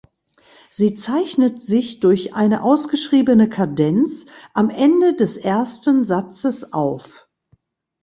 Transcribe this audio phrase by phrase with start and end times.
[0.71, 7.27] Sie zeichnet sich durch eine ausgeschriebene Kadenz am Ende des ersten Satzes auf.